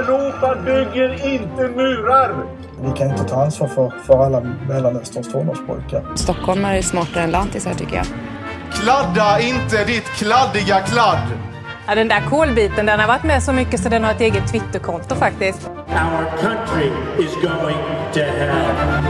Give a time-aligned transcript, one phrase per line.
[0.00, 2.34] Europa bygger inte murar!
[2.82, 6.04] Vi kan inte ta ansvar för, för alla Mellanösterns tonårspojkar.
[6.14, 8.06] Stockholmare är smartare än lantisar tycker jag.
[8.72, 11.28] Kladda inte ditt kladdiga kladd!
[11.86, 14.52] Ja, den där kolbiten den har varit med så mycket så den har ett eget
[14.52, 15.68] Twitterkonto faktiskt.
[15.68, 17.76] Our country is going
[18.12, 19.04] to hell.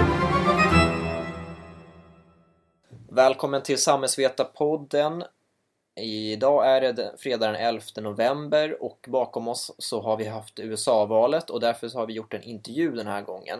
[3.13, 5.23] Välkommen till Samhällsvetarpodden.
[5.95, 11.51] Idag är det fredag den 11 november och bakom oss så har vi haft USA-valet
[11.51, 13.59] och därför så har vi gjort en intervju den här gången.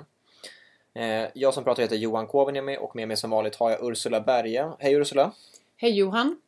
[0.95, 4.21] Eh, jag som pratar heter Johan Koivuniemi och med mig som vanligt har jag Ursula
[4.21, 4.73] Berge.
[4.79, 5.33] Hej Ursula!
[5.77, 6.41] Hej Johan!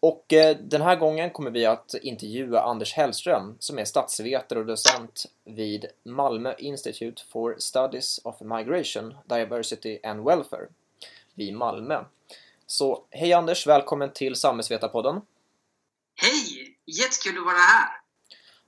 [0.00, 4.66] Och eh, den här gången kommer vi att intervjua Anders Hellström som är statsvetare och
[4.66, 10.66] docent vid Malmö Institute for Studies of Migration, Diversity and Welfare
[11.34, 12.04] vid Malmö.
[12.66, 15.20] Så hej Anders, välkommen till Samhällsvetarpodden.
[16.16, 16.76] Hej!
[16.86, 17.88] Jättekul att vara här.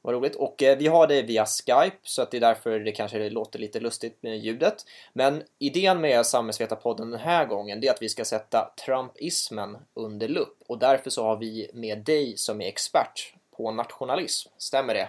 [0.02, 0.34] Vad roligt.
[0.34, 3.59] Och eh, vi har det via Skype så att det är därför det kanske låter
[3.59, 4.84] lite lustigt med ljudet.
[5.12, 10.28] Men idén med Samhällsvetarpodden den här gången det är att vi ska sätta Trumpismen under
[10.28, 14.51] lupp och därför så har vi med dig som är expert på nationalism.
[14.59, 15.09] Stämmer det?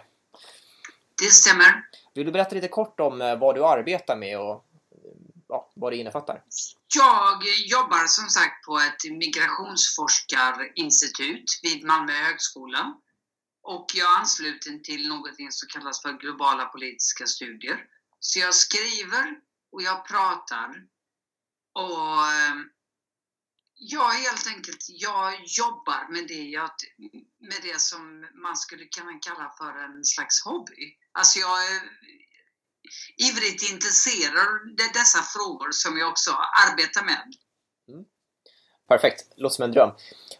[1.21, 1.83] Det stämmer.
[2.13, 4.65] Vill du berätta lite kort om eh, vad du arbetar med och
[5.79, 6.43] vad det innefattar?
[6.95, 12.95] Jag jobbar som sagt på ett migrationsforskarinstitut vid Malmö högskola.
[13.63, 17.85] Och jag är ansluten till något som kallas för globala politiska studier.
[18.19, 19.39] Så jag skriver
[19.71, 20.83] och jag pratar.
[21.73, 22.69] Och ehm,
[23.79, 26.69] jag helt enkelt, jag jobbar med det, jag,
[27.39, 30.97] med det som man skulle kunna kalla för en slags hobby.
[31.11, 31.59] Alltså jag
[33.27, 34.49] ivrigt intresserad
[34.81, 36.31] av dessa frågor som jag också
[36.65, 37.21] arbetar med.
[37.89, 38.05] Mm.
[38.87, 39.91] Perfekt, låter som en dröm.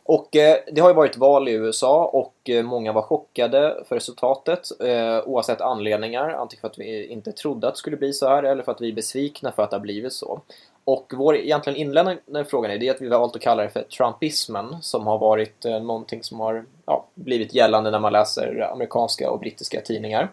[0.03, 3.95] Och eh, det har ju varit val i USA och eh, många var chockade för
[3.95, 6.30] resultatet eh, oavsett anledningar.
[6.30, 8.81] Antingen för att vi inte trodde att det skulle bli så här eller för att
[8.81, 10.42] vi är besvikna för att det har blivit så.
[10.84, 13.81] Och vår egentligen inledande frågan är det att vi har valt att kalla det för
[13.81, 19.31] Trumpismen som har varit eh, någonting som har ja, blivit gällande när man läser amerikanska
[19.31, 20.31] och brittiska tidningar.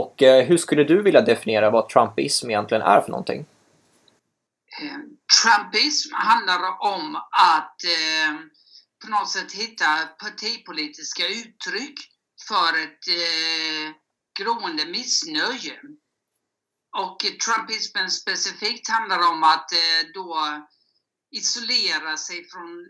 [0.00, 3.46] Och eh, hur skulle du vilja definiera vad Trumpism egentligen är för någonting?
[4.80, 4.98] Eh,
[5.42, 6.62] Trumpism handlar
[6.94, 7.16] om
[7.52, 8.34] att eh,
[9.02, 9.86] på något sätt hitta
[10.18, 11.98] partipolitiska uttryck
[12.48, 13.94] för ett eh,
[14.38, 15.80] groende missnöje.
[16.96, 20.36] Och Trumpismen specifikt handlar om att eh, då
[21.30, 22.88] isolera sig från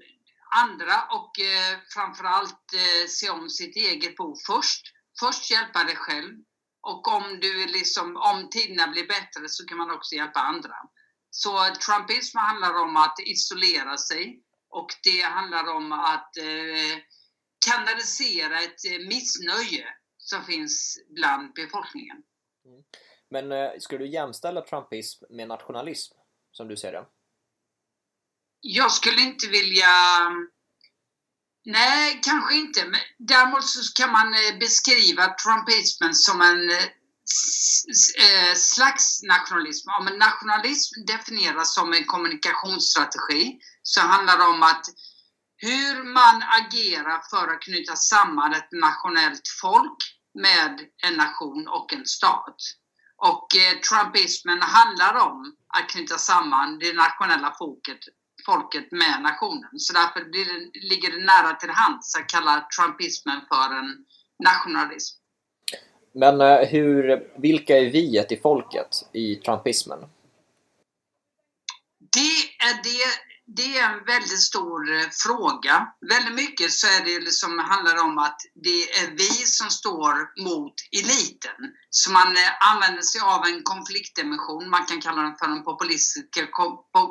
[0.56, 4.82] andra och eh, framförallt eh, se om sitt eget bo först.
[5.20, 6.34] Först hjälpa dig själv
[6.84, 10.76] och om, du liksom, om tiderna blir bättre så kan man också hjälpa andra.
[11.30, 16.98] Så Trumpism handlar om att isolera sig och det handlar om att eh,
[17.66, 19.86] kanalisera ett eh, missnöje
[20.18, 22.16] som finns bland befolkningen.
[22.64, 22.84] Mm.
[23.30, 26.14] Men eh, skulle du jämställa Trumpism med nationalism,
[26.52, 27.06] som du ser det?
[28.60, 29.86] Jag skulle inte vilja...
[31.64, 32.84] Nej, kanske inte.
[32.84, 36.84] Men däremot så kan man eh, beskriva Trumpismen som en eh,
[38.24, 39.88] eh, slags nationalism.
[40.00, 44.86] Om en nationalism definieras som en kommunikationsstrategi så handlar det om att
[45.56, 49.98] hur man agerar för att knyta samman ett nationellt folk
[50.34, 52.56] med en nation och en stat.
[53.16, 57.98] Och eh, Trumpismen handlar om att knyta samman det nationella folket,
[58.46, 59.70] folket med nationen.
[59.78, 60.44] Så därför det,
[60.90, 64.04] ligger det nära till hands att kalla Trumpismen för en
[64.44, 65.18] nationalism.
[66.14, 69.98] Men eh, hur, vilka är viet i folket i trumpismen?
[71.98, 75.88] Det är, det, det är en väldigt stor eh, fråga.
[76.10, 80.74] Väldigt mycket så är det liksom, handlar om att det är vi som står mot
[80.92, 81.60] eliten.
[81.90, 86.46] Så man eh, använder sig av en konfliktdimension, man kan kalla den för den populistiska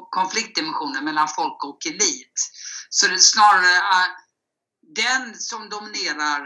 [0.09, 2.38] konfliktdimensionen mellan folk och elit.
[2.89, 4.07] Så det är snarare eh,
[4.95, 6.41] den som dominerar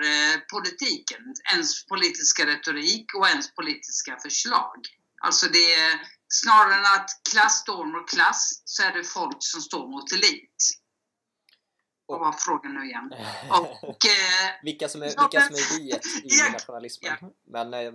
[0.53, 1.21] politiken,
[1.53, 4.79] ens politiska retorik och ens politiska förslag.
[5.21, 5.99] Alltså det är
[6.29, 10.71] snarare än att klass står mot klass så är det folk som står mot elit.
[12.05, 13.13] Vad var frågan nu igen?
[13.49, 17.17] Och, eh, vilka som är, vilka som är viet i nationalismen.
[17.21, 17.29] Ja.
[17.45, 17.93] Men, eh,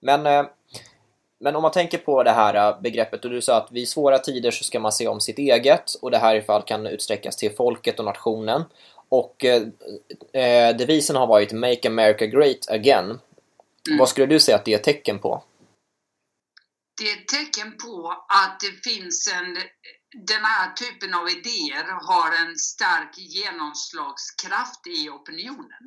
[0.00, 0.46] men eh,
[1.38, 4.18] men om man tänker på det här äh, begreppet och du sa att vid svåra
[4.18, 7.36] tider så ska man se om sitt eget och det här i fall kan utsträckas
[7.36, 8.64] till folket och nationen.
[9.08, 9.62] Och eh,
[10.42, 13.04] eh, devisen har varit Make America Great Again.
[13.04, 13.98] Mm.
[13.98, 15.42] Vad skulle du säga att det är ett tecken på?
[16.96, 19.54] Det är ett tecken på att det finns en...
[20.26, 25.86] Den här typen av idéer har en stark genomslagskraft i opinionen.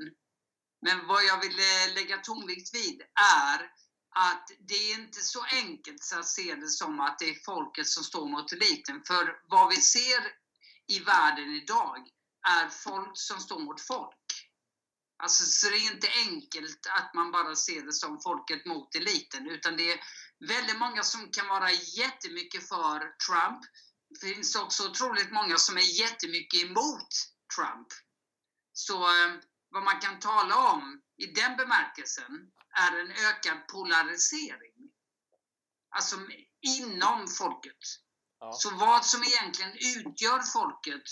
[0.81, 3.01] Men vad jag vill eh, lägga tonvikt vid
[3.45, 3.71] är
[4.15, 8.03] att det är inte så enkelt att se det som att det är folket som
[8.03, 9.01] står mot eliten.
[9.07, 10.21] För vad vi ser
[10.87, 11.97] i världen idag
[12.47, 14.27] är folk som står mot folk.
[15.23, 19.49] Alltså, så det är inte enkelt att man bara ser det som folket mot eliten,
[19.49, 19.99] utan det är
[20.39, 23.61] väldigt många som kan vara jättemycket för Trump.
[24.09, 27.09] Det finns också otroligt många som är jättemycket emot
[27.55, 27.87] Trump.
[28.73, 29.33] Så eh,
[29.69, 34.91] vad man kan tala om i den bemärkelsen är en ökad polarisering.
[35.95, 36.15] Alltså
[36.61, 37.83] inom folket.
[38.39, 38.51] Ja.
[38.53, 41.03] Så vad som egentligen utgör folket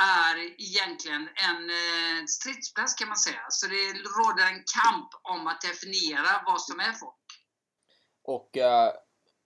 [0.00, 3.46] är egentligen en eh, stridsplats kan man säga.
[3.48, 7.23] Så det råder en kamp om att definiera vad som är folk.
[8.24, 8.92] Och eh,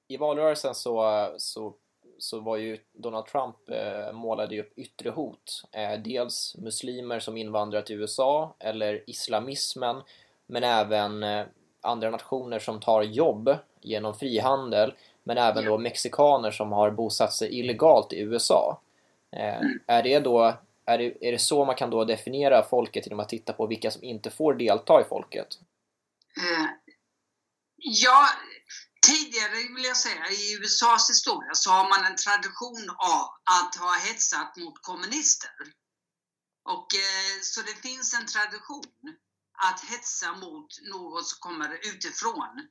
[0.09, 1.75] i valrörelsen så, så,
[2.19, 5.63] så var ju Donald Trump eh, målade ju upp yttre hot.
[5.73, 10.03] Eh, dels muslimer som invandrar till USA eller islamismen
[10.47, 11.47] men även eh,
[11.81, 14.93] andra nationer som tar jobb genom frihandel
[15.23, 18.81] men även då mexikaner som har bosatt sig illegalt i USA.
[19.31, 20.55] Eh, är, det då,
[20.85, 23.91] är, det, är det så man kan då definiera folket genom att titta på vilka
[23.91, 25.49] som inte får delta i folket?
[27.81, 28.29] Ja,
[29.07, 33.95] tidigare vill jag säga, i USAs historia så har man en tradition av att ha
[33.95, 35.59] hetsat mot kommunister.
[36.65, 39.17] Och eh, Så det finns en tradition
[39.59, 42.69] att hetsa mot något som kommer utifrån.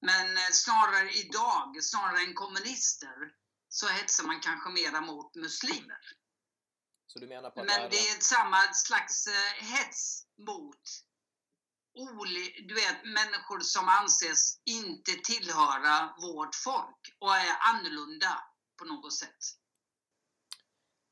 [0.00, 3.16] Men eh, snarare idag, snarare än kommunister,
[3.68, 6.00] så hetsar man kanske mera mot muslimer.
[7.54, 11.05] Men det är samma slags eh, hets mot
[11.96, 18.38] oli, du vet, människor som anses inte tillhöra vårt folk och är annorlunda
[18.78, 19.36] på något sätt.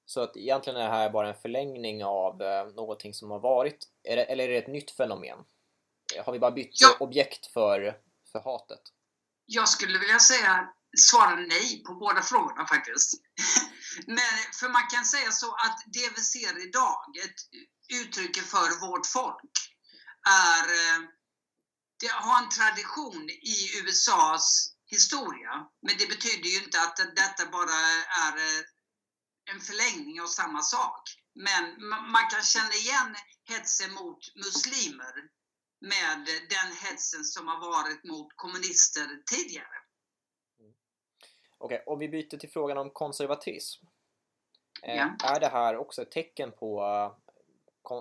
[0.07, 3.79] Så att egentligen är det här bara en förlängning av eh, någonting som har varit,
[4.03, 5.39] är det, eller är det ett nytt fenomen?
[6.25, 6.97] Har vi bara bytt Ja.
[7.01, 7.97] objekt för,
[8.33, 8.83] för hatet?
[9.47, 13.15] Jag skulle vilja säga svara nej på båda frågorna faktiskt.
[14.07, 17.41] Men för man kan säga så att det vi ser idag, ett
[18.01, 19.53] uttryck för vårt folk,
[20.25, 21.09] är eh,
[22.01, 25.67] det har en tradition i USAs historia.
[25.83, 27.79] Men det betyder ju inte att detta bara
[28.27, 28.63] är eh,
[29.55, 31.03] en förlängning av samma sak.
[31.35, 33.17] Men ma- man kan känna igen
[33.49, 35.15] hetsen mot muslimer
[35.81, 39.77] med den hetsen som har varit mot kommunister tidigare.
[41.59, 43.87] Okej, om vi byter till frågan om konservatism.
[44.83, 45.17] Eh, Ja.
[45.25, 46.83] Är det här också ett tecken på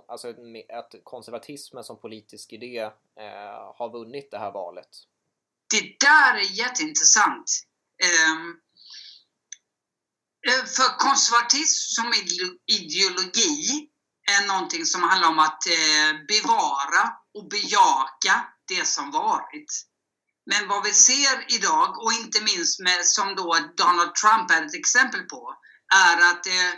[0.07, 0.33] alltså
[0.73, 2.79] att konservatismen som politisk idé
[3.19, 4.89] eh, har vunnit det här valet?
[5.69, 7.63] Det där är jätteintressant.
[8.03, 8.59] Um,
[10.75, 12.13] För konservatism som
[12.65, 13.89] ideologi
[14.31, 17.03] är någonting som handlar om att eh, bevara
[17.33, 19.71] och bejaka det som varit.
[20.45, 24.75] Men vad vi ser idag, och inte minst med, som då Donald Trump är ett
[24.75, 25.55] exempel på,
[26.07, 26.73] är att, eh,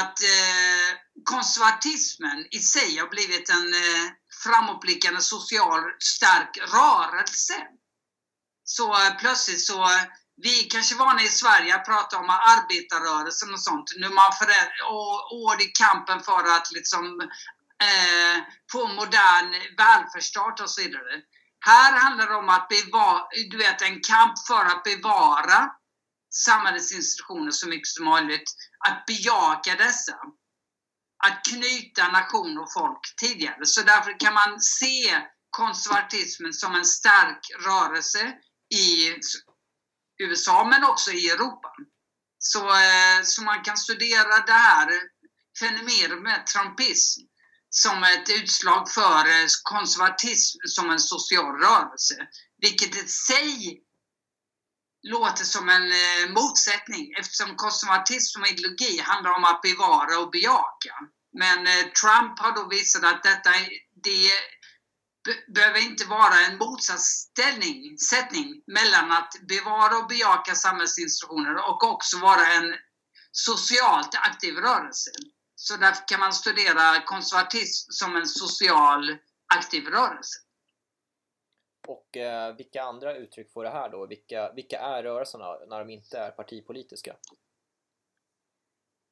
[0.00, 0.88] att eh,
[1.24, 4.06] konservatismen i sig har blivit en eh,
[4.44, 7.56] framåtblickande social stark rörelse.
[8.64, 9.88] Så eh, plötsligt så,
[10.42, 13.92] vi är kanske vana i Sverige att prata om arbetarrörelsen och sånt.
[13.96, 14.32] Nu man
[14.90, 17.20] och, och det är kampen för att liksom
[17.88, 18.36] eh,
[18.72, 21.22] få modern välfärdsstat och så vidare.
[21.60, 25.70] Här handlar det om att bevara, du vet en kamp för att bevara
[26.44, 28.50] samhällets institutioner så mycket som möjligt.
[28.88, 30.16] Att bejaka dessa.
[31.24, 33.66] Att knyta nation och folk tidigare.
[33.66, 38.34] Så därför kan man se konservatismen som en stark rörelse
[38.74, 39.14] i
[40.18, 41.72] USA men också i Europa.
[42.38, 44.88] Så, eh, så man kan studera det här
[45.60, 47.20] fenomenet med trumpism
[47.70, 52.14] som ett utslag för eh, konservatism som en social rörelse.
[52.58, 53.82] Vilket i sig
[55.06, 60.94] låter som en eh, motsättning eftersom konservatism som ideologi handlar om att bevara och bejaka.
[61.38, 63.50] Men eh, Trump har då visat att detta
[64.02, 64.30] det
[65.54, 72.46] behöver inte vara en motsatsställning sättning mellan att bevara och bejaka samhällsinstitutioner och också vara
[72.52, 72.74] en
[73.32, 75.10] socialt aktiv rörelse.
[75.54, 79.16] Så därför kan man studera konservatism som en social
[79.54, 80.38] aktiv rörelse.
[81.86, 84.06] Och eh, vilka andra uttryck får det här då?
[84.06, 87.16] Vilka, vilka är rörelserna när de inte är partipolitiska?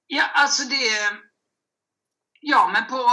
[0.06, 1.18] Ja, alltså det...
[2.40, 3.08] Ja, men på,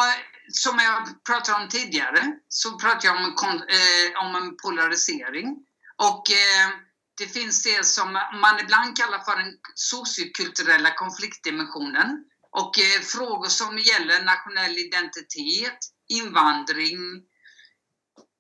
[0.52, 5.66] som jag pratade om tidigare, så pratade jag om, kon- eh, om en polarisering.
[5.98, 6.70] Och eh,
[7.18, 12.26] det finns det som man ibland kallar för den sociokulturella konfliktdimensionen.
[12.52, 17.28] Och eh, frågor som gäller nationell identitet, invandring,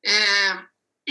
[0.07, 0.57] Eh,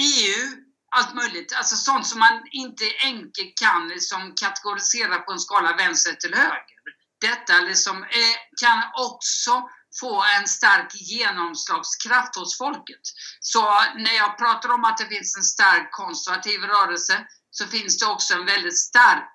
[0.01, 0.57] EU,
[0.91, 1.53] allt möjligt.
[1.57, 6.81] Alltså sånt som man inte enkelt kan liksom kategorisera på en skala vänster till höger.
[7.21, 9.69] Detta liksom, är, kan också
[10.01, 13.01] få en stark genomslagskraft hos folket.
[13.41, 13.63] Så
[13.97, 18.35] när jag pratar om att det finns en stark konservativ rörelse så finns det också
[18.35, 19.35] en väldigt stark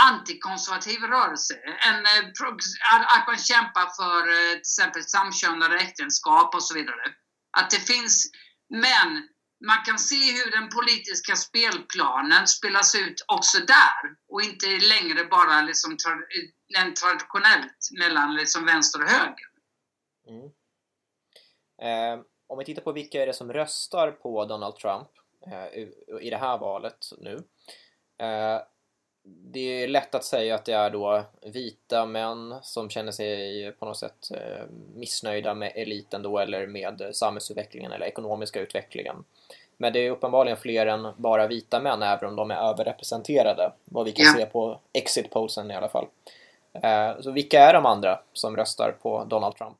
[0.00, 1.54] antikonservativ rörelse.
[1.88, 2.24] En, eh,
[3.06, 7.04] att man kämpar för eh, till exempel samkönade äktenskap och så vidare.
[7.56, 8.30] Att det finns,
[8.70, 9.28] men
[9.66, 15.62] man kan se hur den politiska spelplanen spelas ut också där och inte längre bara
[15.62, 16.26] liksom tra-
[16.78, 19.46] en traditionellt mellan liksom vänster och höger.
[20.28, 20.46] Mm.
[21.82, 25.08] Eh, om vi tittar på vilka är det som röstar på Donald Trump
[25.46, 27.34] eh, i- i det här valet nu.
[28.20, 28.60] Eh,
[29.26, 33.86] det är lätt att säga att det är då vita män som känner sig på
[33.86, 34.64] något sätt eh,
[34.94, 39.24] missnöjda med eliten då eller med samhällsutvecklingen eller ekonomiska utvecklingen.
[39.76, 43.72] Men det är uppenbarligen fler än bara vita män även om de är överrepresenterade.
[43.84, 44.32] Vad vi kan Ja.
[44.32, 46.06] se på exit pollsen i alla fall.
[46.82, 49.76] Eh, så vilka är de andra som röstar på Donald Trump?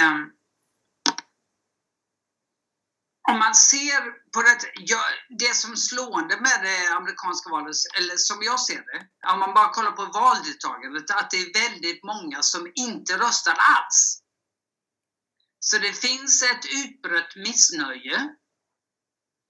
[0.00, 0.37] Eh,
[3.30, 4.00] om man ser
[4.32, 5.04] på det, ja,
[5.38, 9.72] det som slående med det amerikanska valet, eller som jag ser det, om man bara
[9.72, 14.22] kollar på valdeltagandet, att det är väldigt många som inte röstar alls.
[15.60, 18.28] Så det finns ett utbrett missnöje,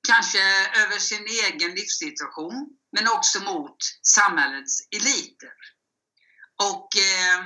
[0.08, 0.42] kanske
[0.82, 5.54] över sin egen livssituation, men också mot samhällets eliter.
[6.62, 7.44] Och eh,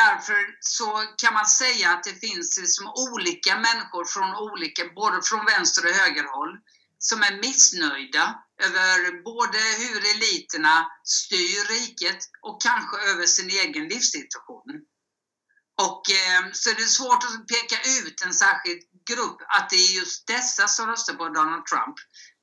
[0.00, 0.88] därför så
[1.22, 5.96] kan man säga att det finns liksom olika människor från olika, både från vänster och
[6.02, 6.52] högerhåll,
[6.98, 8.24] som är missnöjda
[8.66, 14.70] över både hur eliterna styr riket och kanske över sin egen livssituation.
[15.82, 19.96] Och eh, så det är svårt att peka ut en särskild grupp, att det är
[20.00, 21.96] just dessa som röstar på Donald Trump.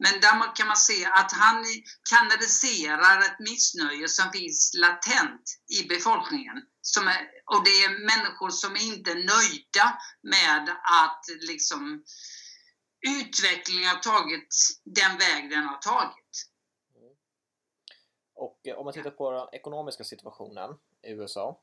[0.04, 1.66] Men däremot kan man se att han
[2.10, 5.44] kanaliserar ett missnöje som finns latent
[5.78, 6.58] i befolkningen.
[6.82, 12.04] Som är, och det är människor som inte är nöjda med att liksom
[13.02, 16.52] utvecklingen har tagit den väg den har tagit.
[18.34, 21.62] Och eh, om man tittar på den ekonomiska situationen i USA.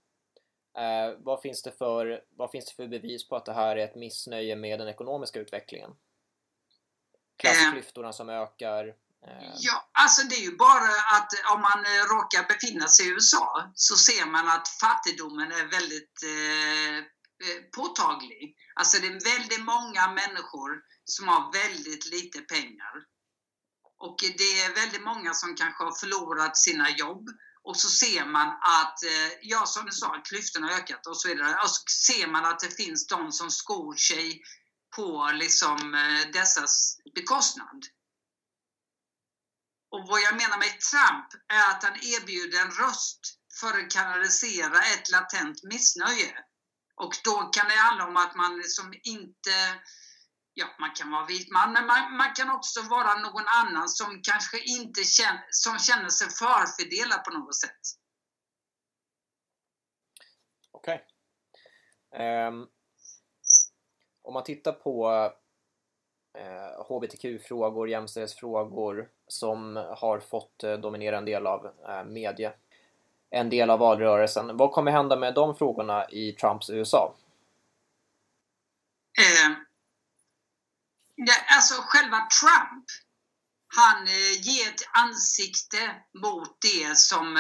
[0.79, 3.85] Eh, vad, finns det för, vad finns det för bevis på att det här är
[3.85, 5.97] ett missnöje med den ekonomiska utvecklingen?
[7.37, 8.97] Klassklyftorna som ökar.
[9.27, 13.07] Eh, ja, alltså det är ju bara att eh, om man eh, råkar befinna sig
[13.07, 17.05] i USA så ser man att fattigdomen är väldigt eh,
[17.77, 18.57] påtaglig.
[18.75, 20.71] Alltså det är väldigt många människor
[21.05, 22.95] som har väldigt lite pengar.
[23.99, 27.29] Och det är väldigt många som kanske har förlorat sina jobb.
[27.63, 28.99] Och så ser man att,
[29.43, 31.55] ja som du sa, klyftorna har ökat och så vidare.
[31.63, 34.43] Och så ser man att det finns de som skor sig
[34.97, 35.93] på liksom
[36.33, 37.87] dessas bekostnad.
[39.91, 43.21] Och vad jag menar med Trump är att han erbjuder en röst
[43.61, 46.45] för att kanalisera ett latent missnöje.
[46.95, 49.55] Och då kan det handla om att man liksom inte,
[50.55, 54.23] ja man kan vara vit man, men man, man kan också vara någon annan som
[54.23, 57.81] kanske inte känner, som känner sig förfördelad på något sätt.
[60.71, 61.07] Okej.
[62.15, 62.67] Ehm,
[64.23, 65.11] om man tittar på
[66.39, 72.53] eh, uh, HBTQ-frågor, jämställdhetsfrågor som har fått eh, dominera en del av eh, media,
[73.31, 74.57] en del av valrörelsen.
[74.57, 77.15] Vad kommer hända med de frågorna i Trumps USA?
[79.19, 79.51] Eh,
[81.15, 82.85] ja, alltså själva Trump,
[83.77, 87.35] han eh, ger ett ansikte mot det som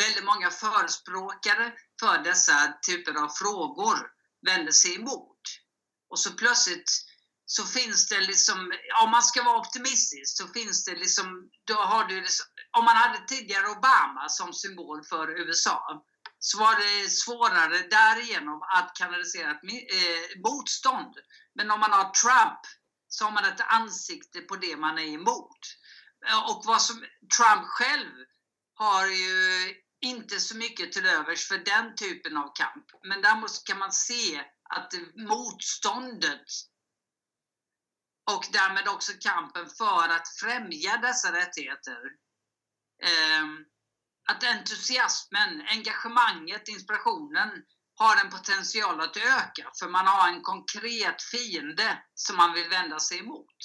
[0.00, 3.96] väldigt många förespråkare för dessa typer av frågor
[4.46, 5.40] vänder sig emot.
[6.08, 6.90] Och så plötsligt
[7.56, 12.04] så finns det liksom, om man ska vara optimistisk, så finns det liksom, då har
[12.04, 12.46] du liksom,
[12.78, 16.04] om man hade tidigare Obama som symbol för USA,
[16.38, 21.14] så var det svårare därigenom att kanalisera ett eh, motstånd.
[21.54, 22.60] Men om man har Trump
[23.08, 25.60] så har man ett ansikte på det man är emot.
[26.48, 26.96] Och vad som
[27.36, 28.12] Trump själv
[28.74, 32.86] har ju inte så mycket till övers för den typen av kamp.
[33.08, 34.44] Men däremot kan man se
[34.76, 36.71] att motståndet
[38.30, 42.02] och därmed också kampen för att främja dessa rättigheter.
[43.02, 43.44] Eh,
[44.30, 47.50] att entusiasmen, engagemanget, inspirationen
[47.94, 52.98] har en potential att öka för man har en konkret fiende som man vill vända
[52.98, 53.56] sig emot.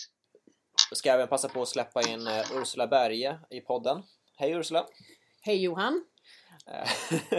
[0.89, 4.03] Jag ska även passa på att släppa in eh, Ursula Berge i podden.
[4.37, 4.87] Hej Ursula!
[5.41, 6.03] Hej Johan!
[6.67, 6.89] Eh,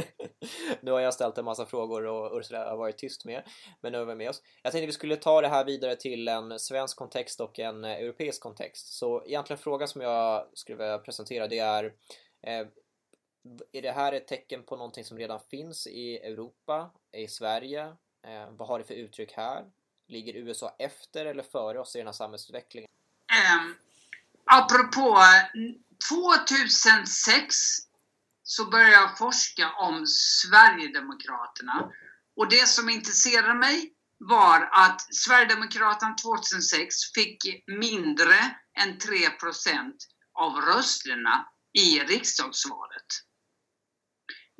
[0.80, 3.42] nu har jag ställt en massa frågor och Ursula har varit tyst med,
[3.80, 4.42] men nu är vi med oss.
[4.62, 7.90] Jag tänkte vi skulle ta det här vidare till en svensk kontext och en eh,
[7.90, 8.98] europeisk kontext.
[8.98, 11.84] Så egentligen frågan som jag skulle vilja presentera det är
[12.42, 12.66] eh,
[13.72, 17.96] är det här ett tecken på någonting som redan finns i Europa, i Sverige?
[18.50, 19.64] Vad har det för uttryck här?
[20.06, 22.90] Ligger USA efter eller före oss i den här samhällsutvecklingen?
[23.60, 23.74] Um,
[24.44, 25.18] apropå
[26.10, 27.87] 2006
[28.50, 31.90] så började jag forska om Sverigedemokraterna.
[32.36, 38.34] Och det som intresserade mig var att Sverigedemokraterna 2006 fick mindre
[38.78, 39.92] än 3%
[40.34, 43.06] av rösterna i riksdagsvalet.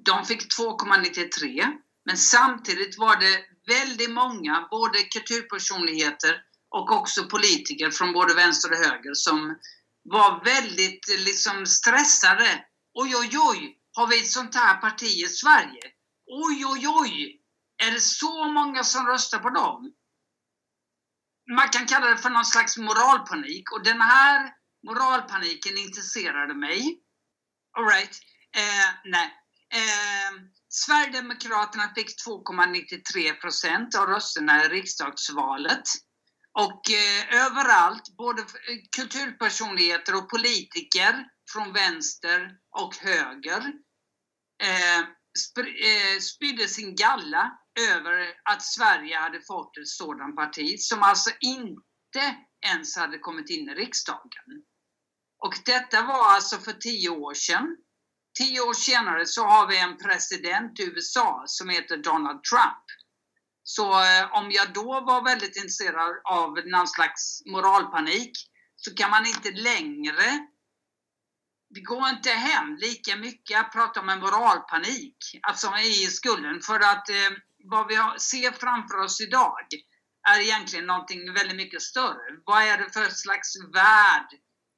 [0.07, 1.67] De fick 2,93
[2.05, 8.79] men samtidigt var det väldigt många, både kulturpersonligheter och också politiker från både vänster och
[8.79, 9.59] höger som
[10.03, 12.65] var väldigt liksom stressade.
[12.95, 15.83] Oj, oj, oj, har vi ett sånt här parti i Sverige?
[16.27, 17.41] Oj, oj, oj,
[17.83, 19.93] är det så många som röstar på dem?
[21.57, 24.53] Man kan kalla det för någon slags moralpanik och den här
[24.87, 27.01] moralpaniken intresserade mig.
[27.79, 28.21] Alright,
[28.57, 29.27] eh, nej.
[29.75, 30.31] Eh,
[30.69, 35.85] Sverigedemokraterna fick 2,93% av rösterna i riksdagsvalet.
[36.59, 38.45] Och eh, överallt, både
[38.97, 43.73] kulturpersonligheter och politiker från vänster och höger
[44.63, 47.59] eh, eh, spydde sin galla
[47.91, 52.37] över att Sverige hade fått ett sådant parti som alltså inte
[52.67, 54.65] ens hade kommit in i riksdagen.
[55.45, 57.77] Och detta var alltså för tio år sedan.
[58.39, 62.85] Tio år senare så har vi en president i USA som heter Donald Trump.
[63.63, 68.33] Så eh, om jag då var väldigt intresserad av någon slags moralpanik
[68.77, 70.49] så kan man inte längre
[71.71, 76.61] det går inte hem lika mycket att prata om en moralpanik, alltså i skulden.
[76.61, 77.31] För att eh,
[77.65, 79.57] vad vi har, ser framför oss idag
[80.29, 82.41] är egentligen någonting väldigt mycket större.
[82.45, 84.29] Vad är det för slags värld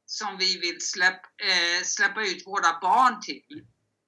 [0.07, 3.67] som vi vill släpp, eh, släppa ut våra barn till?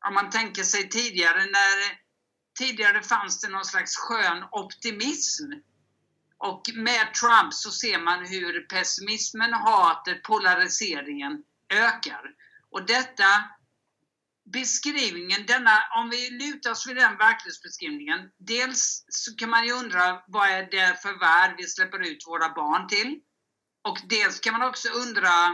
[0.09, 2.03] Om man tänker sig tidigare när
[2.59, 5.53] tidigare fanns det någon slags skön optimism.
[6.38, 12.23] Och med Trump så ser man hur pessimismen, hatet, polariseringen ökar.
[12.73, 13.45] Och detta
[14.53, 20.23] beskrivningen, denna, om vi lutar oss vid den verklighetsbeskrivningen, dels så kan man ju undra
[20.27, 23.21] vad är det för värld vi släpper ut våra barn till?
[23.89, 25.49] Och dels kan man också undra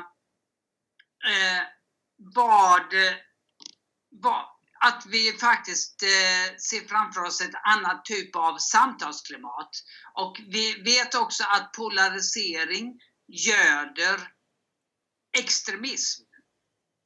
[1.30, 1.62] eh,
[2.16, 2.94] vad,
[4.10, 4.46] vad,
[4.80, 9.70] att vi faktiskt eh, ser framför oss ett annat typ av samtalsklimat.
[10.14, 14.32] Och vi vet också att polarisering göder
[15.38, 16.27] extremism.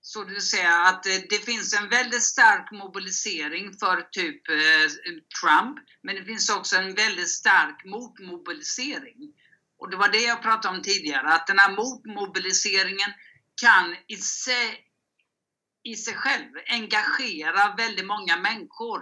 [0.04, 4.90] Så det vill säga att eh, det finns en väldigt stark mobilisering för typ eh,
[5.40, 9.34] Trump, men det finns också en väldigt stark motmobilisering.
[9.78, 13.12] Och det var det jag pratade om tidigare, att den här motmobiliseringen
[13.60, 14.80] kan i sig,
[15.84, 19.00] i sig själv engagera väldigt många människor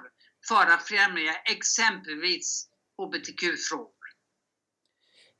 [0.48, 3.99] för att främja exempelvis HBTQ-frågor.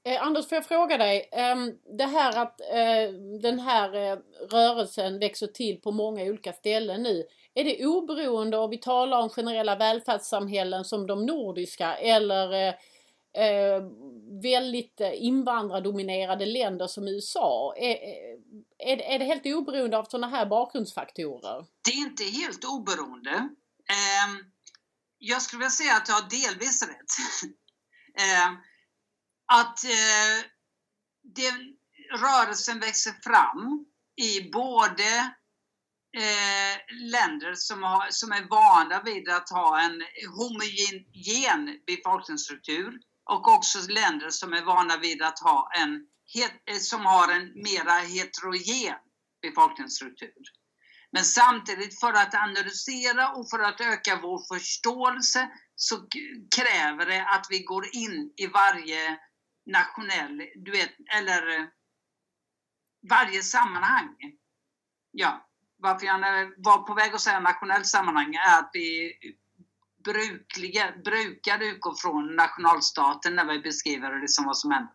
[0.05, 1.29] Eh, Anders, får jag fråga dig.
[1.33, 1.57] Eh,
[1.99, 4.19] det här att eh, den här eh,
[4.51, 7.25] rörelsen växer till på många olika ställen nu.
[7.55, 12.75] Är det oberoende om vi talar om generella välfärdssamhällen som de nordiska eller eh,
[13.45, 13.83] eh,
[14.43, 17.75] väldigt eh, invandrardominerade länder som USA?
[17.77, 18.37] Eh, eh,
[18.79, 21.67] är, är, är det helt oberoende av sådana här bakgrundsfaktorer?
[21.85, 23.31] Det är inte helt oberoende.
[23.31, 24.45] Ehm,
[25.19, 27.13] jag skulle vilja säga att jag har delvis rätt.
[28.21, 28.57] Ehm,
[29.53, 30.45] att eh,
[31.35, 31.53] det,
[32.19, 33.87] rörelsen växer fram
[34.17, 35.19] i både
[36.17, 40.03] eh, länder som, har, som är vana vid att ha en
[40.39, 46.07] homogen befolkningsstruktur och också länder som är vana vid att ha en,
[46.67, 48.97] eh, som har en mera heterogen
[49.43, 50.43] befolkningsstruktur.
[51.13, 55.97] Men samtidigt för att analysera och för att öka vår förståelse så
[56.57, 59.19] kräver det att vi går in i varje
[59.67, 61.67] nationell, du vet, eller eh,
[63.11, 64.17] varje sammanhang.
[65.11, 66.19] Ja, varför jag
[66.57, 69.13] var på väg att säga nationellt sammanhang är att vi
[70.05, 74.95] brukliga, brukar utgå från nationalstaten när vi beskriver det som vad som händer.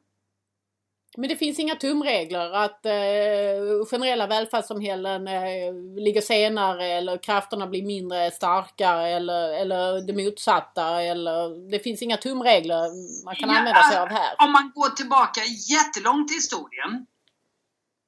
[1.18, 7.84] Men det finns inga tumregler att eh, generella välfärdssamhällen eh, ligger senare eller krafterna blir
[7.84, 12.82] mindre starka eller, eller det motsatta eller det finns inga tumregler
[13.26, 14.36] man kan ja, använda sig av här.
[14.38, 17.06] Om man går tillbaka jättelångt i historien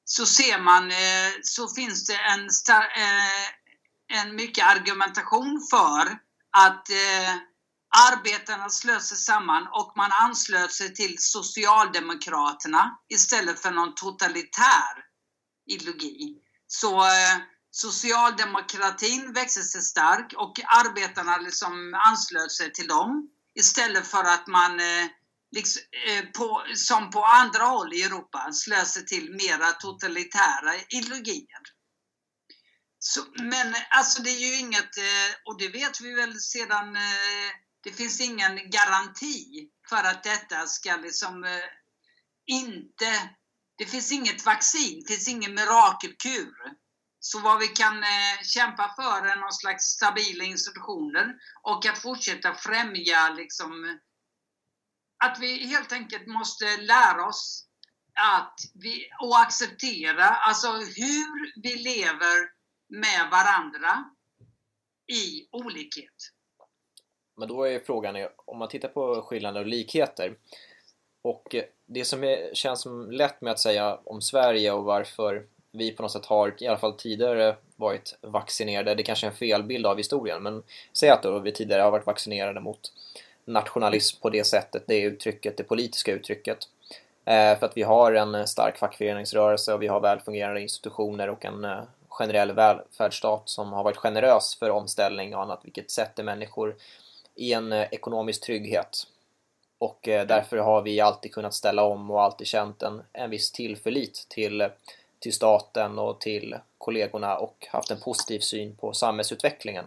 [0.05, 6.19] så ser man, eh, så finns det en, eh, en mycket argumentation för
[6.65, 7.35] att eh,
[8.11, 14.93] arbetarna slöt sig samman och man anslöt sig till Socialdemokraterna istället för någon totalitär
[15.69, 16.37] ideologi.
[16.67, 17.37] Så eh,
[17.71, 24.79] socialdemokratin växte sig stark och arbetarna liksom anslöt sig till dem istället för att man
[24.79, 25.07] eh,
[25.51, 31.61] liksom, eh, på, som på andra håll i Europa slöt sig till mera totalitära ideologier.
[32.99, 37.51] Så, men alltså det är ju inget, eh, och det vet vi väl sedan, eh,
[37.83, 41.69] det finns ingen garanti för att detta ska liksom eh,
[42.45, 43.29] inte,
[43.77, 46.53] det finns inget vaccin, det finns ingen mirakelkur.
[47.19, 52.55] Så vad vi kan eh, kämpa för är någon slags stabila institutioner och att fortsätta
[52.55, 53.99] främja liksom,
[55.23, 57.67] att vi helt enkelt måste lära oss
[58.17, 62.49] att vi, och acceptera alltså hur vi lever
[62.89, 64.05] med varandra
[65.07, 66.36] i olikhet.
[67.37, 70.33] Men då är frågan, om man tittar på skillnader och likheter
[71.21, 75.91] och det som är, känns som lätt med att säga om Sverige och varför vi
[75.91, 78.95] på något sätt har, i alla fall tidigare, varit vaccinerade.
[78.95, 82.05] Det kanske är en felbild av historien, men säg att då vi tidigare har varit
[82.05, 82.79] vaccinerade mot
[83.45, 86.57] nationalism på det sättet, det uttrycket, det politiska uttrycket.
[87.25, 91.65] Eh, för att vi har en stark fackföreningsrörelse och vi har välfungerande institutioner och en
[91.65, 96.75] eh, generell välfärdsstat som har varit generös för omställning och annat, vilket sätter människor
[97.37, 99.07] i en eh, ekonomisk trygghet.
[99.77, 103.51] Och eh, därför har vi alltid kunnat ställa om och alltid känt en, en viss
[103.51, 104.69] tillförlit till,
[105.19, 109.85] till staten och till kollegorna och haft en positiv syn på samhällsutvecklingen.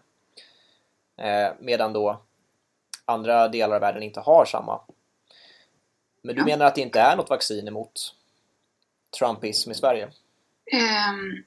[1.16, 2.22] Eh, medan då
[3.04, 4.80] andra delar av världen inte har samma.
[6.22, 8.14] Men du menar att det inte är något vaccin emot
[9.18, 10.04] Trumpism i Sverige?
[10.72, 11.44] Um,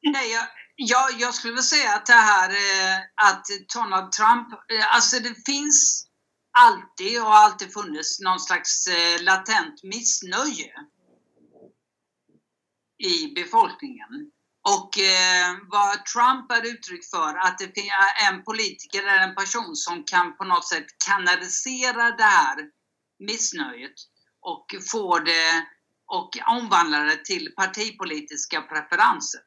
[0.00, 4.94] Nej, jag, jag, jag skulle vilja säga att det här eh, att Donald Trump, eh,
[4.94, 6.06] alltså det finns
[6.58, 10.72] alltid och har alltid funnits någon slags eh, latent missnöje
[12.98, 14.30] i befolkningen.
[14.68, 19.76] Och eh, vad Trump är uttryck för, att det är en politiker eller en person
[19.76, 22.56] som kan på något sätt kanalisera det här
[23.18, 23.94] missnöjet
[24.40, 25.66] och få det
[26.06, 29.42] och omvandla det till partipolitiska preferenser.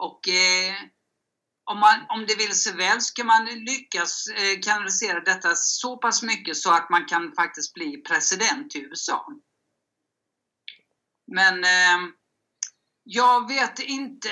[0.00, 0.74] Och eh,
[1.64, 6.22] om, man, om det vill sig väl ska man lyckas eh, kanalisera detta så pass
[6.22, 9.26] mycket så att man kan faktiskt bli president i USA.
[11.26, 11.98] Men eh,
[13.04, 14.30] jag vet inte.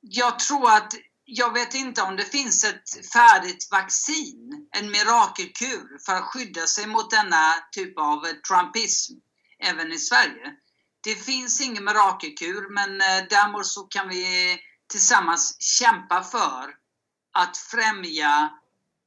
[0.00, 0.92] Jag tror att
[1.24, 6.86] jag vet inte om det finns ett färdigt vaccin, en mirakelkur för att skydda sig
[6.86, 9.14] mot denna typ av trumpism
[9.62, 10.56] även i Sverige.
[11.00, 16.74] Det finns ingen mirakelkur men eh, däremot så kan vi tillsammans kämpa för
[17.32, 18.60] att främja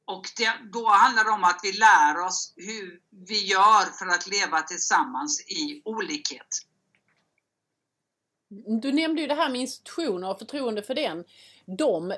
[0.06, 4.26] och det, då handlar det om att vi lär oss hur vi gör för att
[4.26, 6.48] leva tillsammans i olikhet.
[8.80, 11.24] Du nämnde ju det här med institutioner och förtroende för den
[11.66, 12.14] dem,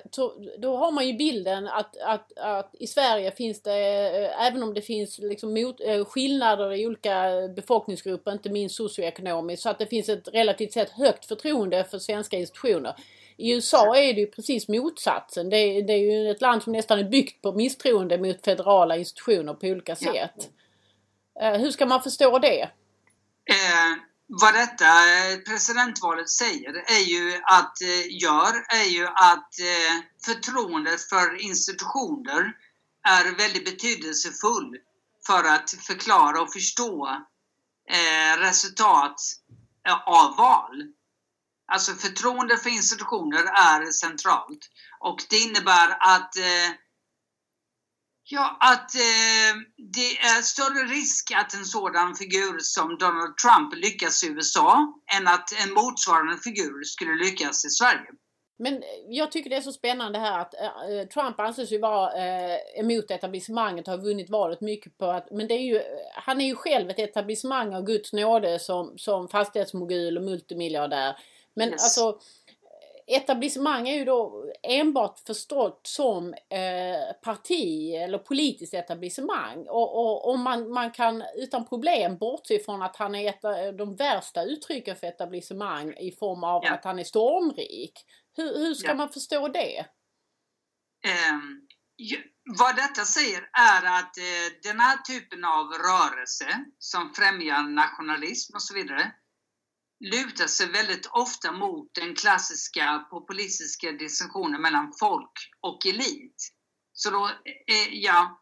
[0.58, 4.74] då har man ju bilden att, att, att i Sverige finns det, eh, även om
[4.74, 9.86] det finns liksom mot, eh, skillnader i olika befolkningsgrupper, inte minst socioekonomiskt, så att det
[9.86, 12.94] finns ett relativt sett högt förtroende för svenska institutioner.
[13.36, 15.50] I USA är det ju precis motsatsen.
[15.50, 19.54] Det, det är ju ett land som nästan är byggt på misstroende mot federala institutioner
[19.54, 20.50] på olika sätt.
[21.34, 21.40] Ja.
[21.40, 22.68] Eh, hur ska man förstå det?
[24.28, 31.08] Vad detta eh, presidentvalet säger är ju att, eh, gör är ju att eh, förtroendet
[31.08, 32.52] för institutioner
[33.08, 34.76] är väldigt betydelsefull
[35.26, 37.22] för att förklara och förstå
[38.38, 39.16] resultat
[40.06, 40.82] av val.
[41.72, 44.58] Alltså förtroende för institutioner är centralt
[45.00, 46.34] och det innebär att
[48.28, 54.24] Ja, att eh, det är större risk att en sådan figur som Donald Trump lyckas
[54.24, 58.10] i USA än att en motsvarande figur skulle lyckas i Sverige.
[58.58, 62.58] Men jag tycker det är så spännande här att äh, Trump anses ju vara äh,
[62.80, 65.82] emot etablissemanget och har vunnit valet mycket på att, men det är ju,
[66.14, 71.16] han är ju själv ett etablissemang av Guds nåde som, som fastighetsmogul och multimiljardär.
[71.54, 71.82] Men yes.
[71.84, 72.20] alltså
[73.06, 79.66] etablissemang är ju då enbart förstått som eh, parti eller politiskt etablissemang.
[79.68, 83.76] Och, och, och man, man kan utan problem bortse ifrån att han är ett av
[83.76, 86.74] de värsta uttrycken för etablissemang i form av ja.
[86.74, 87.92] att han är stormrik.
[88.36, 88.94] Hur, hur ska ja.
[88.94, 89.86] man förstå det?
[91.06, 92.18] Um, ja,
[92.58, 98.62] vad detta säger är att uh, den här typen av rörelse som främjar nationalism och
[98.62, 99.12] så vidare
[100.00, 106.52] lutar sig väldigt ofta mot den klassiska populistiska distinktionen mellan folk och elit.
[106.92, 107.26] Så då,
[107.66, 108.40] eh, ja.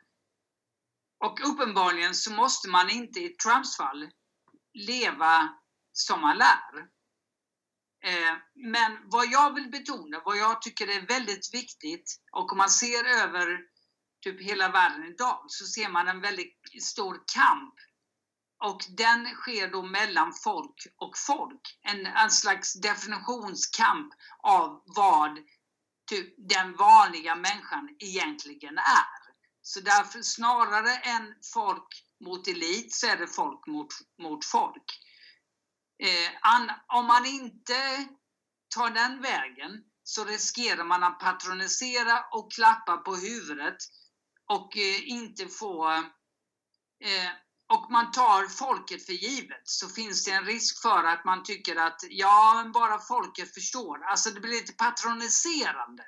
[1.24, 4.10] Och uppenbarligen så måste man inte i Trumps fall
[4.74, 5.48] leva
[5.92, 6.78] som man lär.
[8.04, 12.70] Eh, men vad jag vill betona, vad jag tycker är väldigt viktigt och om man
[12.70, 13.60] ser över
[14.22, 17.74] typ hela världen idag så ser man en väldigt stor kamp
[18.64, 21.78] och den sker då mellan folk och folk.
[21.82, 25.38] En, en slags definitionskamp av vad
[26.10, 29.24] typ, den vanliga människan egentligen är.
[29.62, 31.88] Så därför snarare än folk
[32.24, 35.00] mot elit så är det folk mot, mot folk.
[36.02, 38.06] Eh, an, om man inte
[38.76, 43.76] tar den vägen så riskerar man att patronisera och klappa på huvudet
[44.46, 45.92] och eh, inte få
[47.00, 47.30] eh,
[47.72, 51.76] och man tar folket för givet så finns det en risk för att man tycker
[51.76, 54.04] att ja, bara folket förstår.
[54.04, 56.04] Alltså det blir lite patroniserande.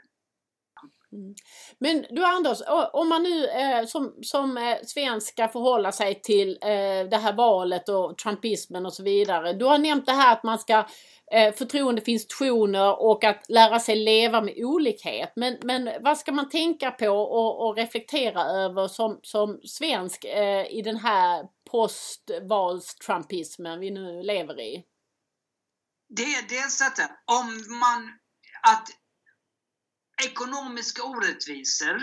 [1.13, 1.35] Mm.
[1.79, 2.59] Men du Anders,
[2.93, 7.33] om man nu eh, som, som eh, svensk ska förhålla sig till eh, det här
[7.33, 9.53] valet och trumpismen och så vidare.
[9.53, 10.87] Du har nämnt det här att man ska
[11.33, 15.33] eh, förtroende för institutioner och att lära sig leva med olikhet.
[15.37, 20.67] Men, men vad ska man tänka på och, och reflektera över som, som svensk eh,
[20.67, 24.85] i den här postvalstrumpismen vi nu lever i?
[26.09, 27.47] Det är dels detta, om
[27.81, 28.19] man,
[28.63, 28.89] att
[30.25, 32.01] ekonomiska orättvisor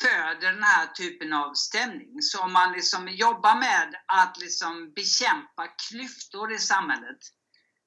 [0.00, 2.22] föder den här typen av stämning.
[2.22, 7.18] Så om man liksom jobbar med att liksom bekämpa klyftor i samhället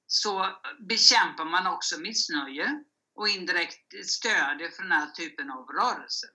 [0.07, 0.47] så
[0.89, 2.83] bekämpar man också missnöje
[3.15, 6.29] och indirekt stödjer för den här typen av rörelser.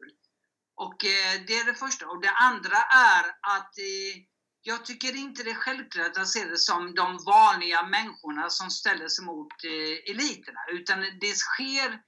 [0.77, 2.09] Och eh, det är det första.
[2.09, 3.25] Och det andra är
[3.57, 4.23] att eh,
[4.63, 9.09] jag tycker inte det är självklart att se det som de vanliga människorna som ställer
[9.09, 12.01] sig mot eh, eliterna, utan det sker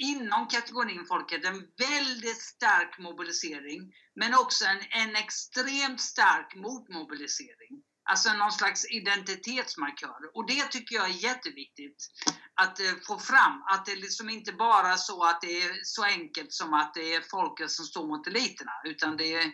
[0.00, 7.82] inom kategorin folket en väldigt stark mobilisering, men också en, en extremt stark motmobilisering.
[8.10, 10.36] Alltså någon slags identitetsmarkör.
[10.36, 12.06] Och det tycker jag är jätteviktigt
[12.54, 13.62] att eh, få fram.
[13.62, 17.14] Att det liksom inte bara är så att det är så enkelt som att det
[17.14, 18.72] är folket som står mot eliterna.
[18.84, 19.52] Utan det är,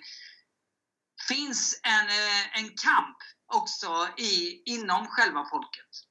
[1.28, 3.16] finns en, eh, en kamp
[3.54, 6.05] också i, inom själva folket.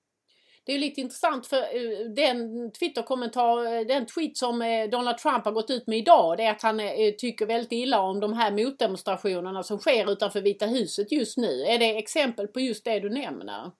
[0.65, 5.45] Det är lite intressant för eh, den Twitter-kommentar, eh, den tweet som eh, Donald Trump
[5.45, 6.77] har gått ut med idag, det är att han
[7.19, 11.61] tycker väldigt illa om de här motdemonstrationerna som sker utanför Vita huset just nu.
[11.61, 13.71] Är det exempel på just det du nämner?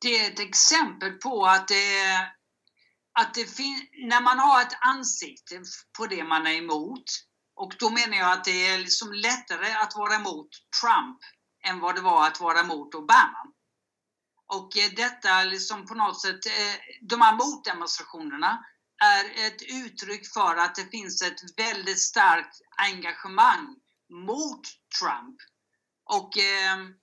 [0.00, 1.74] Det är ett exempel på att det,
[3.20, 3.46] att det
[4.06, 5.62] när man har ett ansikte
[5.98, 7.04] på det man är emot,
[7.56, 10.48] och då menar jag att det är liksom lättare att vara emot
[10.80, 11.18] Trump
[11.68, 13.53] än vad det var att vara emot Obama.
[14.46, 16.74] Och eh, detta liksom på något sätt, eh,
[17.08, 18.64] de här motdemonstrationerna
[19.02, 23.76] är ett uttryck för att det finns ett väldigt starkt engagemang
[24.10, 24.62] mot
[25.00, 25.36] Trump.
[26.04, 26.94] Och, ehm,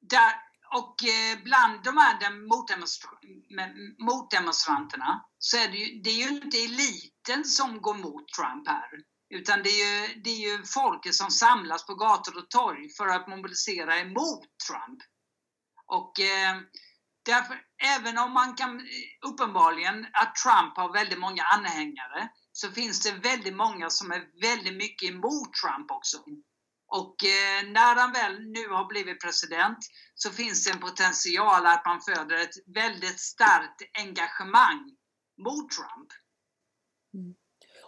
[0.00, 0.32] där,
[0.74, 2.30] och eh, bland de här
[3.98, 8.90] motdemonstranterna så är det ju, det är ju inte eliten som går mot Trump här.
[9.34, 13.08] Utan det är, ju, det är ju folket som samlas på gator och torg för
[13.08, 15.00] att mobilisera emot Trump.
[15.90, 16.56] Och eh,
[17.24, 17.60] därför,
[17.96, 18.80] även om man kan
[19.26, 24.76] uppenbarligen att Trump har väldigt många anhängare så finns det väldigt många som är väldigt
[24.76, 26.18] mycket emot Trump också.
[26.86, 29.78] Och eh, när han väl nu har blivit president
[30.14, 34.96] så finns det en potential att man föder ett väldigt starkt engagemang
[35.44, 36.08] mot Trump.
[37.14, 37.34] Mm.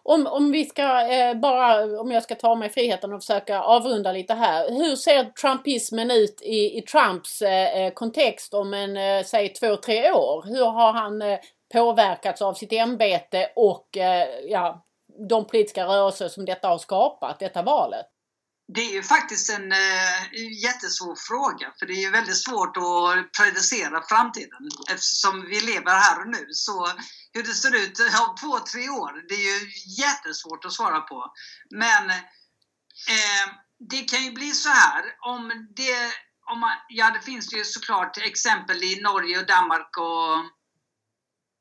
[0.05, 4.13] Om, om vi ska eh, bara, om jag ska ta mig friheten och försöka avrunda
[4.13, 4.71] lite här.
[4.71, 9.77] Hur ser Trumpismen ut i, i Trumps eh, eh, kontext om en, eh, säg två,
[9.77, 10.45] tre år?
[10.47, 11.39] Hur har han eh,
[11.73, 14.85] påverkats av sitt ämbete och eh, ja,
[15.29, 18.07] de politiska rörelser som detta har skapat, detta valet?
[18.69, 20.23] Det är ju faktiskt en eh,
[20.65, 26.21] jättesvår fråga, för det är ju väldigt svårt att predicera framtiden eftersom vi lever här
[26.21, 26.47] och nu.
[26.51, 26.89] Så
[27.33, 29.71] hur det ser ut om två, tre år, det är ju
[30.03, 31.33] jättesvårt att svara på.
[31.71, 33.47] Men eh,
[33.89, 36.13] det kan ju bli så här, om det,
[36.51, 40.37] om man, ja det finns ju såklart exempel i Norge och Danmark och,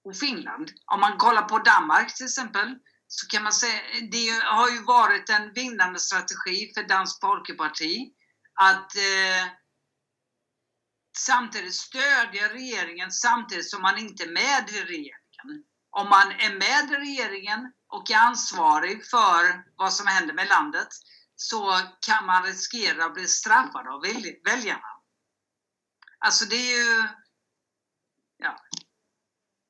[0.10, 0.72] och Finland.
[0.86, 2.76] Om man kollar på Danmark till exempel,
[3.14, 8.14] så kan man säga, det har ju varit en vinnande strategi för Dansk Folkeparti
[8.62, 9.52] att eh,
[11.18, 15.66] samtidigt stödja regeringen samtidigt som man inte är med i regeringen.
[15.90, 20.88] Om man är med i regeringen och är ansvarig för vad som händer med landet
[21.36, 24.02] så kan man riskera att bli straffad av
[24.44, 24.92] väljarna.
[26.20, 27.08] Alltså det är ju...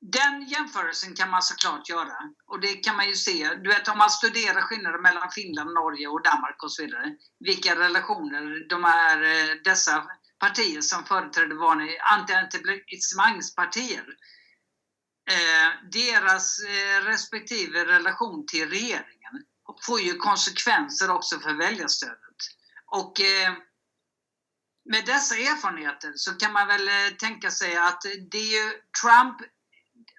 [0.02, 2.16] Den jämförelsen kan man såklart göra.
[2.46, 3.54] Och det kan man ju se.
[3.54, 7.16] Du vet om man studerar skillnaden mellan Finland, Norge och Danmark och så vidare.
[7.40, 10.06] Vilka relationer de är, eh, dessa
[10.38, 14.06] partier som företräder vanliga anti-etablissemangspartier.
[15.30, 19.44] Eh, deras eh, respektive relation till regeringen
[19.86, 22.36] får ju konsekvenser också för väljarstödet.
[22.86, 23.52] Och eh,
[24.84, 29.36] med dessa erfarenheter så kan man väl eh, tänka sig att det är ju, Trump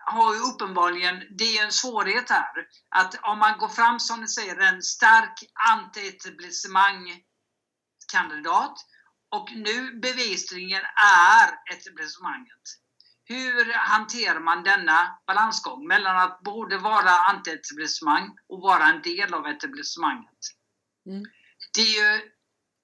[0.05, 4.27] har ju uppenbarligen, det är en svårighet här, att om man går fram som ni
[4.27, 7.21] säger en stark anti-etablissemang
[8.11, 8.75] kandidat
[9.31, 10.81] och nu bevisligen
[11.31, 12.61] är etablissemanget.
[13.25, 19.47] Hur hanterar man denna balansgång mellan att både vara anti-etablissemang och vara en del av
[19.47, 20.39] etablissemanget?
[21.05, 21.23] Mm.
[21.73, 22.33] Det är ju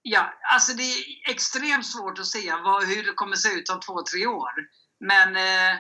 [0.02, 3.80] Ja, alltså det är extremt svårt att se vad, hur det kommer se ut om
[3.80, 4.52] två, tre år.
[5.00, 5.80] Men eh,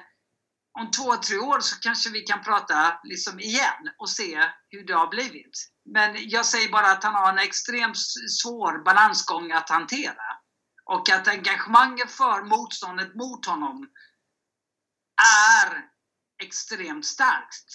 [0.79, 4.93] om två, tre år så kanske vi kan prata liksom igen och se hur det
[4.93, 5.71] har blivit.
[5.85, 7.97] Men jag säger bara att han har en extremt
[8.41, 10.23] svår balansgång att hantera.
[10.85, 13.89] Och att engagemanget för motståndet mot honom
[15.65, 15.89] är
[16.43, 17.65] extremt starkt.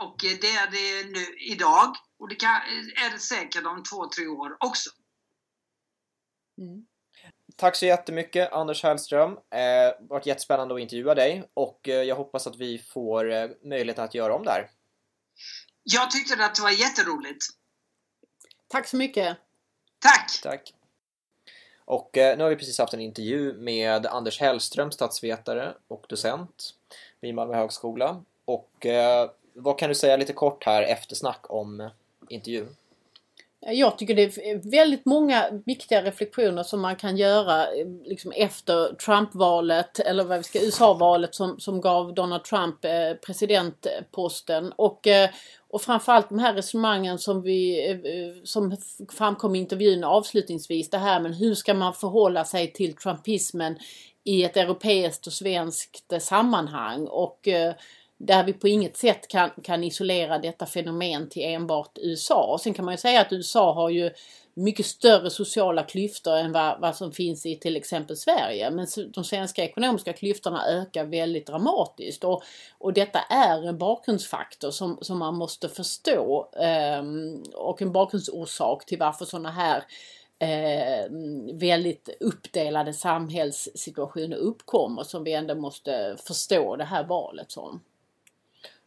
[0.00, 2.56] Och det är det nu idag och det kan,
[2.96, 4.90] är det säkert om två, tre år också.
[6.60, 6.86] Mm.
[7.60, 9.38] Tack så jättemycket Anders Hellström.
[9.48, 13.48] Det eh, varit jättespännande att intervjua dig och eh, jag hoppas att vi får eh,
[13.62, 14.70] möjlighet att göra om det här.
[15.82, 17.46] Jag tyckte att det var jätteroligt.
[18.68, 19.36] Tack så mycket.
[19.98, 20.40] Tack!
[20.42, 20.74] Tack.
[21.84, 26.74] Och eh, nu har vi precis haft en intervju med Anders Hellström, statsvetare och docent
[27.20, 28.24] vid Malmö högskola.
[28.44, 28.86] Och
[29.52, 31.90] vad kan du säga lite kort här eftersnack om
[32.28, 32.76] intervjun?
[33.66, 37.66] Jag tycker det är väldigt många viktiga reflektioner som man kan göra
[38.04, 44.72] liksom efter Trump-valet eller vad vi ska USA-valet som, som gav Donald Trump eh, presidentposten.
[44.76, 45.30] Och, eh,
[45.68, 48.76] och framförallt de här resonemangen som, vi, eh, som
[49.12, 53.78] framkom i intervjun avslutningsvis det här med hur ska man förhålla sig till trumpismen
[54.24, 57.06] i ett europeiskt och svenskt eh, sammanhang?
[57.06, 57.74] Och eh,
[58.22, 62.52] där vi på inget sätt kan, kan isolera detta fenomen till enbart USA.
[62.52, 64.10] Och sen kan man ju säga att USA har ju
[64.54, 68.70] mycket större sociala klyftor än vad, vad som finns i till exempel Sverige.
[68.70, 72.42] Men de svenska ekonomiska klyftorna ökar väldigt dramatiskt och,
[72.78, 76.48] och detta är en bakgrundsfaktor som, som man måste förstå
[77.00, 79.84] um, och en bakgrundsorsak till varför sådana här
[80.38, 81.10] eh,
[81.52, 87.80] väldigt uppdelade samhällssituationer uppkommer som vi ändå måste förstå det här valet som.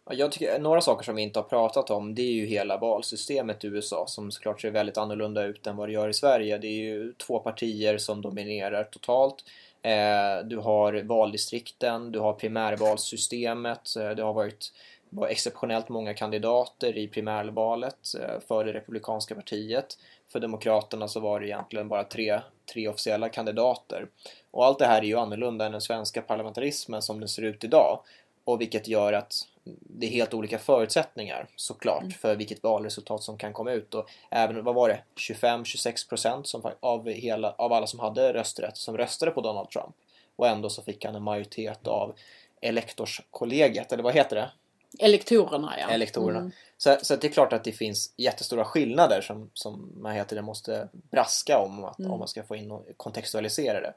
[0.09, 3.63] Jag tycker, några saker som vi inte har pratat om det är ju hela valsystemet
[3.63, 6.57] i USA som såklart ser väldigt annorlunda ut än vad det gör i Sverige.
[6.57, 9.43] Det är ju två partier som dominerar totalt.
[9.81, 14.71] Eh, du har valdistrikten, du har primärvalssystemet, eh, det har varit
[15.09, 19.97] var exceptionellt många kandidater i primärvalet eh, för det republikanska partiet.
[20.27, 22.39] För Demokraterna så var det egentligen bara tre,
[22.73, 24.07] tre officiella kandidater.
[24.51, 27.63] Och allt det här är ju annorlunda än den svenska parlamentarismen som den ser ut
[27.63, 27.99] idag.
[28.43, 32.13] Och vilket gör att det är helt olika förutsättningar såklart mm.
[32.13, 33.93] för vilket valresultat som kan komma ut.
[33.93, 39.31] Och även, vad var det, 25-26% av, hela, av alla som hade rösträtt som röstade
[39.31, 39.95] på Donald Trump.
[40.35, 42.15] Och ändå så fick han en majoritet av
[42.61, 44.51] elektorskollegiet, eller vad heter det?
[44.99, 45.89] Elektorerna ja.
[45.89, 46.39] Elektorerna.
[46.39, 46.51] Mm.
[46.77, 50.41] Så, så det är klart att det finns jättestora skillnader som, som man heter det
[50.41, 52.11] måste braska om, att, mm.
[52.11, 53.93] om man ska få in och kontextualisera det.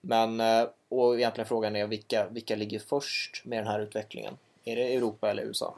[0.00, 4.36] Men, eh, och egentligen frågan är vilka, vilka ligger först med den här utvecklingen?
[4.64, 5.74] Är det Europa eller USA?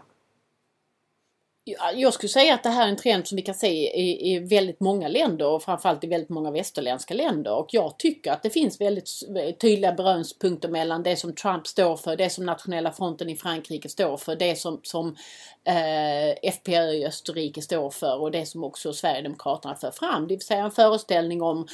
[1.94, 4.38] Jag skulle säga att det här är en trend som vi kan se i, i
[4.38, 7.54] väldigt många länder och framförallt i väldigt många västerländska länder.
[7.54, 11.96] Och jag tycker att det finns väldigt eh, tydliga beröringspunkter mellan det som Trump står
[11.96, 15.16] för, det som Nationella fronten i Frankrike står för, det som, som
[15.64, 20.28] eh, FPÖ i Österrike står för och det som också Sverigedemokraterna för fram.
[20.28, 21.66] Det vill säga en föreställning om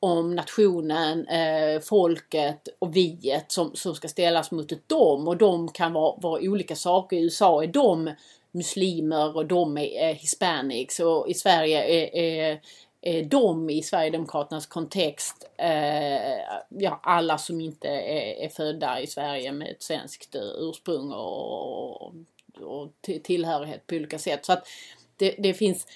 [0.00, 5.68] om nationen, eh, folket och viet som, som ska ställas mot ett dom och de
[5.68, 7.16] kan vara, vara olika saker.
[7.16, 8.10] I USA är de
[8.52, 12.60] muslimer och de är är hispanics och i Sverige är, är,
[13.00, 16.38] är de i Sverigedemokraternas kontext eh,
[16.68, 22.02] ja, alla som inte är, är, födda i Sverige med ett svenskt eh, ursprung och,
[22.02, 22.14] och,
[22.60, 22.92] och
[23.22, 24.44] tillhörighet på olika sätt.
[24.44, 24.68] Så att
[25.16, 25.86] det, det finns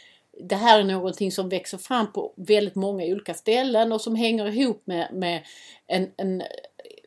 [0.48, 4.46] det här är någonting som växer fram på väldigt många olika ställen och som hänger
[4.46, 5.42] ihop med, med
[5.86, 6.42] en, en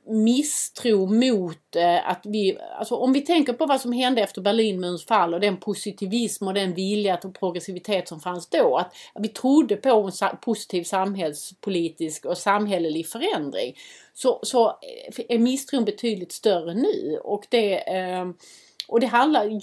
[0.05, 5.05] misstro mot eh, att vi, alltså om vi tänker på vad som hände efter Berlinmurens
[5.05, 8.77] fall och den positivism och den vilja till progressivitet som fanns då.
[8.77, 13.75] Att, vi trodde på en sa positiv samhällspolitisk och samhällelig förändring.
[14.13, 14.79] Så, så
[15.29, 18.25] är misstron betydligt större nu och det eh,
[18.87, 19.59] och det handlar,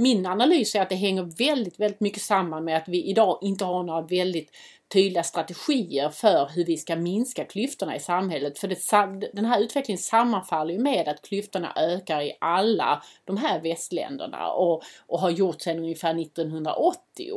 [0.00, 3.64] min analys är att det hänger väldigt, väldigt mycket samman med att vi idag inte
[3.64, 4.50] har några väldigt
[4.92, 8.58] tydliga strategier för hur vi ska minska klyftorna i samhället.
[8.58, 13.60] För det, den här utvecklingen sammanfaller ju med att klyftorna ökar i alla de här
[13.60, 17.32] västländerna och, och har gjort sedan ungefär 1980.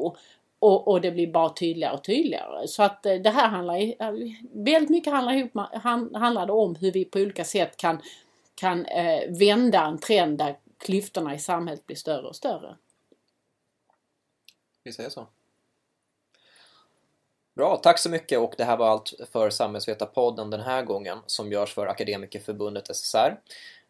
[0.60, 2.68] Och, och, det blir bara tydligare och tydligare.
[2.68, 3.94] Så att eh, det här handlar
[4.64, 5.52] väldigt mycket handlar, ihop,
[6.14, 8.02] handlar det om hur vi på olika sätt kan,
[8.56, 12.78] kan eh, vända en trend där klyftorna i samhället blir större och större.
[14.84, 15.28] Vi säger så.
[17.54, 21.52] Bra, tack så mycket och det här var allt för Samhällsvetarpodden den här gången som
[21.52, 23.40] görs för Akademikerförbundet SSR.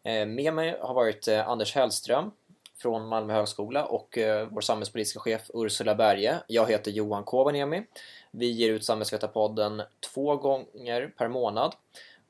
[0.02, 2.30] Eh, med mig har varit eh, Anders Hellström
[2.76, 6.38] från Malmö högskola och eh, vår samhällspolitiska chef Ursula Berge.
[6.46, 7.82] Jag heter Johan Kovaniemi.
[8.30, 11.74] Vi ger ut Samhällsvetarpodden två gånger per månad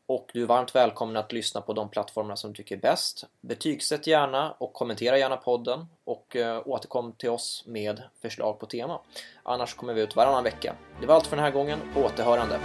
[0.06, 3.24] och du är varmt välkommen att lyssna på de plattformar som du tycker är bäst.
[3.40, 9.00] Betygsätt gärna och kommentera gärna podden och eh, återkom till oss med förslag på tema.
[9.42, 10.74] Annars kommer vi ut varannan vecka.
[11.00, 11.78] Det var allt för den här gången.
[11.94, 12.60] På återhörande!